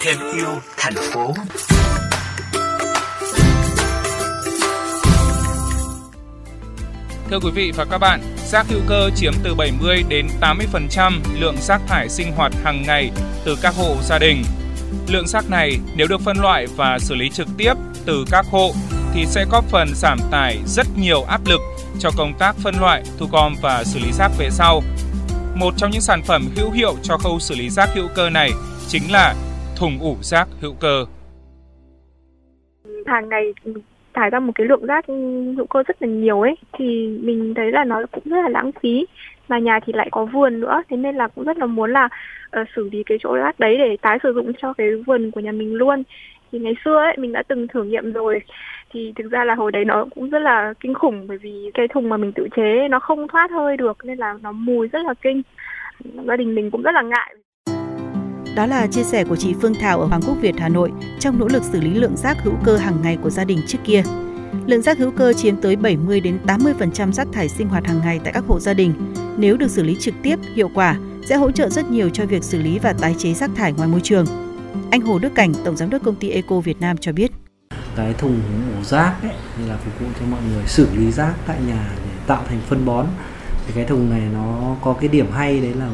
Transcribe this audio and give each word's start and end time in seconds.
thêm 0.00 0.18
yêu 0.36 0.60
thành 0.76 0.94
phố 1.12 1.34
Thưa 7.30 7.38
quý 7.40 7.50
vị 7.54 7.72
và 7.76 7.84
các 7.84 7.98
bạn, 7.98 8.20
rác 8.46 8.66
hữu 8.68 8.80
cơ 8.86 9.10
chiếm 9.16 9.32
từ 9.42 9.54
70 9.54 10.04
đến 10.08 10.26
80% 10.40 11.12
lượng 11.38 11.56
rác 11.60 11.80
thải 11.86 12.08
sinh 12.08 12.32
hoạt 12.32 12.52
hàng 12.64 12.82
ngày 12.86 13.10
từ 13.44 13.56
các 13.62 13.74
hộ 13.74 13.96
gia 14.02 14.18
đình. 14.18 14.44
Lượng 15.08 15.26
rác 15.26 15.50
này 15.50 15.78
nếu 15.96 16.06
được 16.06 16.20
phân 16.20 16.36
loại 16.36 16.66
và 16.76 16.98
xử 16.98 17.14
lý 17.14 17.30
trực 17.30 17.48
tiếp 17.56 17.74
từ 18.06 18.24
các 18.30 18.46
hộ 18.50 18.72
thì 19.14 19.26
sẽ 19.26 19.44
góp 19.50 19.64
phần 19.70 19.88
giảm 19.94 20.18
tải 20.30 20.58
rất 20.66 20.86
nhiều 20.98 21.22
áp 21.22 21.40
lực 21.46 21.60
cho 21.98 22.10
công 22.16 22.34
tác 22.38 22.56
phân 22.56 22.74
loại, 22.80 23.02
thu 23.18 23.26
gom 23.32 23.54
và 23.62 23.84
xử 23.84 23.98
lý 23.98 24.12
rác 24.12 24.30
về 24.38 24.50
sau. 24.50 24.82
Một 25.54 25.70
trong 25.76 25.90
những 25.90 26.00
sản 26.00 26.20
phẩm 26.26 26.42
hữu 26.56 26.70
hiệu 26.70 26.94
cho 27.02 27.16
khâu 27.16 27.38
xử 27.38 27.54
lý 27.54 27.70
rác 27.70 27.88
hữu 27.94 28.08
cơ 28.16 28.30
này 28.30 28.50
chính 28.88 29.02
là 29.12 29.34
thùng 29.76 29.98
ủ 30.00 30.16
rác 30.20 30.48
hữu 30.60 30.74
cơ. 30.80 31.04
Hàng 33.06 33.28
ngày 33.28 33.52
thải 34.14 34.30
ra 34.30 34.38
một 34.38 34.52
cái 34.54 34.66
lượng 34.66 34.86
rác 34.86 35.06
hữu 35.56 35.66
cơ 35.66 35.82
rất 35.82 36.02
là 36.02 36.08
nhiều 36.08 36.40
ấy 36.40 36.54
thì 36.72 37.18
mình 37.22 37.54
thấy 37.56 37.72
là 37.72 37.84
nó 37.84 38.02
cũng 38.12 38.22
rất 38.24 38.42
là 38.42 38.48
lãng 38.48 38.70
phí 38.82 39.06
mà 39.48 39.58
nhà 39.58 39.80
thì 39.86 39.92
lại 39.92 40.08
có 40.12 40.24
vườn 40.24 40.60
nữa 40.60 40.82
thế 40.88 40.96
nên 40.96 41.16
là 41.16 41.28
cũng 41.28 41.44
rất 41.44 41.58
là 41.58 41.66
muốn 41.66 41.92
là 41.92 42.08
uh, 42.60 42.68
xử 42.76 42.88
lý 42.92 43.02
cái 43.06 43.18
chỗ 43.20 43.34
rác 43.34 43.60
đấy 43.60 43.76
để 43.78 43.96
tái 44.02 44.18
sử 44.22 44.32
dụng 44.32 44.52
cho 44.62 44.72
cái 44.72 44.86
vườn 45.06 45.30
của 45.30 45.40
nhà 45.40 45.52
mình 45.52 45.74
luôn 45.74 46.02
thì 46.54 46.60
ngày 46.60 46.74
xưa 46.84 46.96
ấy 46.96 47.16
mình 47.18 47.32
đã 47.32 47.42
từng 47.48 47.66
thử 47.68 47.84
nghiệm 47.84 48.12
rồi 48.12 48.40
thì 48.92 49.12
thực 49.16 49.30
ra 49.30 49.44
là 49.44 49.54
hồi 49.54 49.72
đấy 49.72 49.84
nó 49.84 50.06
cũng 50.14 50.30
rất 50.30 50.38
là 50.38 50.74
kinh 50.80 50.94
khủng 50.94 51.26
bởi 51.26 51.38
vì 51.38 51.70
cái 51.74 51.88
thùng 51.88 52.08
mà 52.08 52.16
mình 52.16 52.32
tự 52.32 52.48
chế 52.56 52.88
nó 52.90 53.00
không 53.00 53.28
thoát 53.28 53.50
hơi 53.50 53.76
được 53.76 53.96
nên 54.04 54.18
là 54.18 54.34
nó 54.42 54.52
mùi 54.52 54.88
rất 54.88 54.98
là 55.06 55.14
kinh 55.22 55.42
gia 56.26 56.36
đình 56.36 56.54
mình 56.54 56.70
cũng 56.70 56.82
rất 56.82 56.94
là 56.94 57.02
ngại 57.02 57.34
đó 58.56 58.66
là 58.66 58.86
chia 58.86 59.02
sẻ 59.02 59.24
của 59.24 59.36
chị 59.36 59.54
Phương 59.62 59.74
Thảo 59.74 60.00
ở 60.00 60.06
Hoàng 60.06 60.20
Quốc 60.26 60.36
Việt, 60.40 60.54
Hà 60.58 60.68
Nội 60.68 60.92
trong 61.20 61.38
nỗ 61.38 61.48
lực 61.52 61.62
xử 61.62 61.80
lý 61.80 61.94
lượng 61.94 62.16
rác 62.16 62.36
hữu 62.44 62.54
cơ 62.64 62.76
hàng 62.76 62.94
ngày 63.02 63.18
của 63.22 63.30
gia 63.30 63.44
đình 63.44 63.58
trước 63.66 63.78
kia. 63.84 64.02
Lượng 64.66 64.82
rác 64.82 64.98
hữu 64.98 65.10
cơ 65.10 65.32
chiếm 65.32 65.56
tới 65.56 65.76
70 65.76 66.20
đến 66.20 66.38
80% 66.46 67.12
rác 67.12 67.28
thải 67.32 67.48
sinh 67.48 67.68
hoạt 67.68 67.86
hàng 67.86 68.00
ngày 68.04 68.20
tại 68.24 68.32
các 68.32 68.44
hộ 68.48 68.60
gia 68.60 68.74
đình. 68.74 68.92
Nếu 69.38 69.56
được 69.56 69.70
xử 69.70 69.82
lý 69.82 69.96
trực 70.00 70.14
tiếp, 70.22 70.36
hiệu 70.54 70.70
quả 70.74 70.96
sẽ 71.28 71.36
hỗ 71.36 71.50
trợ 71.50 71.68
rất 71.68 71.90
nhiều 71.90 72.08
cho 72.08 72.26
việc 72.26 72.44
xử 72.44 72.62
lý 72.62 72.78
và 72.78 72.94
tái 73.00 73.14
chế 73.18 73.32
rác 73.32 73.50
thải 73.56 73.72
ngoài 73.72 73.88
môi 73.88 74.00
trường. 74.00 74.43
Anh 74.90 75.00
Hồ 75.00 75.18
Đức 75.18 75.34
Cảnh, 75.34 75.52
tổng 75.64 75.76
giám 75.76 75.90
đốc 75.90 76.02
công 76.04 76.14
ty 76.14 76.30
Eco 76.30 76.60
Việt 76.60 76.80
Nam 76.80 76.96
cho 76.96 77.12
biết. 77.12 77.30
Cái 77.96 78.12
thùng 78.12 78.40
ủ 78.76 78.84
rác 78.84 79.14
ấy, 79.22 79.32
thì 79.56 79.64
là 79.68 79.76
phục 79.76 80.00
vụ 80.00 80.06
cho 80.20 80.26
mọi 80.26 80.40
người 80.52 80.66
xử 80.66 80.88
lý 80.96 81.12
rác 81.12 81.34
tại 81.46 81.56
nhà 81.66 81.90
để 81.96 82.10
tạo 82.26 82.42
thành 82.48 82.60
phân 82.68 82.84
bón. 82.86 83.06
Thì 83.66 83.72
cái 83.74 83.84
thùng 83.84 84.10
này 84.10 84.22
nó 84.32 84.76
có 84.82 84.92
cái 85.00 85.08
điểm 85.08 85.26
hay 85.32 85.60
đấy 85.60 85.74
là 85.74 85.88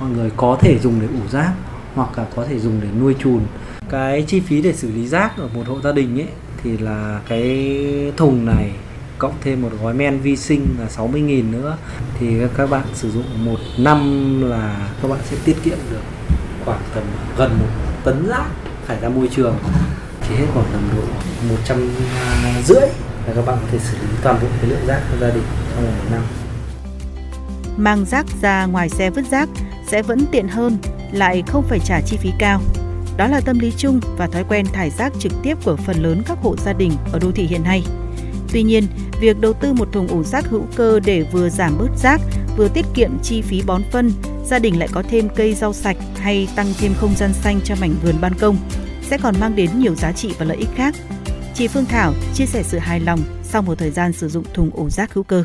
mọi 0.00 0.10
người 0.10 0.30
có 0.36 0.58
thể 0.60 0.78
dùng 0.78 1.00
để 1.00 1.06
ủ 1.06 1.28
rác 1.30 1.52
hoặc 1.94 2.18
là 2.18 2.26
có 2.36 2.44
thể 2.44 2.58
dùng 2.58 2.80
để 2.82 2.88
nuôi 3.00 3.14
chùn 3.18 3.42
cái 3.88 4.22
chi 4.22 4.40
phí 4.40 4.62
để 4.62 4.72
xử 4.72 4.92
lý 4.92 5.06
rác 5.08 5.38
ở 5.38 5.48
một 5.54 5.62
hộ 5.66 5.80
gia 5.80 5.92
đình 5.92 6.20
ấy 6.20 6.28
thì 6.62 6.78
là 6.78 7.20
cái 7.28 8.12
thùng 8.16 8.46
này 8.46 8.70
cộng 9.18 9.34
thêm 9.40 9.62
một 9.62 9.70
gói 9.82 9.94
men 9.94 10.18
vi 10.18 10.36
sinh 10.36 10.66
là 10.78 10.86
60.000 10.86 11.50
nữa 11.50 11.76
thì 12.18 12.26
các 12.56 12.70
bạn 12.70 12.84
sử 12.94 13.10
dụng 13.10 13.44
một 13.44 13.58
năm 13.78 14.42
là 14.50 14.90
các 15.02 15.08
bạn 15.08 15.20
sẽ 15.24 15.36
tiết 15.44 15.56
kiệm 15.64 15.78
được 15.90 16.02
khoảng 16.64 16.80
tầm 16.94 17.04
gần 17.38 17.50
một 17.58 17.87
tấn 18.04 18.28
rác 18.28 18.44
thải 18.86 19.00
ra 19.00 19.08
môi 19.08 19.28
trường 19.36 19.56
chỉ 20.28 20.34
hết 20.34 20.46
khoảng 20.54 20.66
tầm 20.72 20.82
độ 20.96 21.02
một 21.50 21.56
trăm 21.64 21.90
rưỡi 22.66 22.88
là 23.26 23.32
các 23.34 23.46
bạn 23.46 23.58
có 23.60 23.66
thể 23.72 23.78
xử 23.78 23.96
lý 23.98 24.08
toàn 24.22 24.38
bộ 24.42 24.48
cái 24.60 24.70
lượng 24.70 24.86
rác 24.86 25.00
của 25.10 25.16
gia 25.20 25.30
đình 25.30 25.44
trong 25.74 25.84
một 25.84 26.04
năm 26.10 26.22
mang 27.76 28.04
rác 28.04 28.26
ra 28.42 28.66
ngoài 28.66 28.88
xe 28.88 29.10
vứt 29.10 29.24
rác 29.30 29.48
sẽ 29.86 30.02
vẫn 30.02 30.26
tiện 30.32 30.48
hơn 30.48 30.78
lại 31.12 31.42
không 31.46 31.64
phải 31.68 31.78
trả 31.84 32.00
chi 32.00 32.16
phí 32.16 32.30
cao. 32.38 32.60
Đó 33.16 33.26
là 33.26 33.40
tâm 33.40 33.58
lý 33.58 33.72
chung 33.76 34.00
và 34.16 34.26
thói 34.26 34.44
quen 34.48 34.66
thải 34.72 34.90
rác 34.90 35.12
trực 35.18 35.32
tiếp 35.42 35.58
của 35.64 35.76
phần 35.76 36.02
lớn 36.02 36.22
các 36.26 36.38
hộ 36.42 36.56
gia 36.56 36.72
đình 36.72 36.92
ở 37.12 37.18
đô 37.18 37.30
thị 37.32 37.46
hiện 37.46 37.64
nay. 37.64 37.84
Tuy 38.52 38.62
nhiên, 38.62 38.86
việc 39.20 39.40
đầu 39.40 39.52
tư 39.52 39.72
một 39.72 39.88
thùng 39.92 40.08
ủ 40.08 40.22
rác 40.22 40.46
hữu 40.50 40.62
cơ 40.76 41.00
để 41.04 41.26
vừa 41.32 41.48
giảm 41.48 41.78
bớt 41.78 41.88
rác, 41.96 42.20
vừa 42.56 42.68
tiết 42.68 42.86
kiệm 42.94 43.10
chi 43.22 43.42
phí 43.42 43.62
bón 43.66 43.82
phân, 43.92 44.12
gia 44.48 44.58
đình 44.58 44.78
lại 44.78 44.88
có 44.94 45.02
thêm 45.10 45.24
cây 45.36 45.54
rau 45.54 45.72
sạch 45.72 45.96
hay 46.22 46.48
tăng 46.56 46.66
thêm 46.80 46.92
không 46.96 47.14
gian 47.16 47.30
xanh 47.32 47.60
cho 47.64 47.74
mảnh 47.80 47.94
vườn 48.02 48.14
ban 48.22 48.32
công, 48.40 48.56
sẽ 49.00 49.18
còn 49.22 49.34
mang 49.40 49.56
đến 49.56 49.70
nhiều 49.78 49.94
giá 49.94 50.12
trị 50.12 50.28
và 50.38 50.44
lợi 50.44 50.56
ích 50.56 50.68
khác. 50.74 50.94
Chị 51.54 51.68
Phương 51.68 51.84
Thảo 51.88 52.12
chia 52.34 52.46
sẻ 52.46 52.62
sự 52.62 52.78
hài 52.78 53.00
lòng 53.00 53.18
sau 53.42 53.62
một 53.62 53.74
thời 53.78 53.90
gian 53.90 54.12
sử 54.12 54.28
dụng 54.28 54.44
thùng 54.54 54.70
ổ 54.74 54.88
rác 54.88 55.14
hữu 55.14 55.24
cơ. 55.24 55.44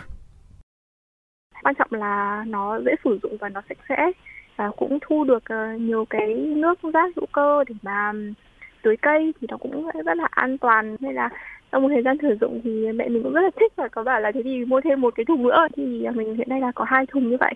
Quan 1.63 1.75
trọng 1.75 1.87
là 1.91 2.43
nó 2.47 2.79
dễ 2.85 2.91
sử 3.03 3.19
dụng 3.23 3.37
và 3.39 3.49
nó 3.49 3.61
sạch 3.69 3.77
sẽ 3.89 4.11
và 4.57 4.71
cũng 4.77 4.97
thu 5.01 5.23
được 5.23 5.43
ờ, 5.45 5.77
nhiều 5.79 6.05
cái 6.09 6.33
nước 6.35 6.79
rác 6.93 7.15
hữu 7.15 7.25
cơ 7.31 7.63
để 7.67 7.75
mà 7.81 8.13
tưới 8.83 8.97
cây 9.01 9.33
thì 9.41 9.47
nó 9.51 9.57
cũng 9.57 9.89
rất 10.05 10.17
là 10.17 10.27
an 10.31 10.57
toàn 10.57 10.95
nên 10.99 11.15
là 11.15 11.29
trong 11.71 11.83
một 11.83 11.89
thời 11.93 12.03
gian 12.03 12.17
sử 12.21 12.37
dụng 12.41 12.61
thì 12.63 12.91
mẹ 12.91 13.09
mình 13.09 13.23
cũng 13.23 13.33
rất 13.33 13.41
là 13.41 13.49
thích 13.59 13.73
và 13.75 13.87
có 13.87 14.03
bảo 14.03 14.21
là 14.21 14.31
thế 14.31 14.41
thì 14.43 14.65
mua 14.65 14.81
thêm 14.81 15.01
một 15.01 15.15
cái 15.15 15.25
thùng 15.25 15.43
nữa 15.43 15.67
thì 15.75 16.03
à, 16.03 16.11
mình 16.11 16.35
hiện 16.35 16.49
nay 16.49 16.59
là 16.59 16.71
có 16.75 16.85
hai 16.85 17.05
thùng 17.05 17.29
như 17.29 17.37
vậy 17.39 17.51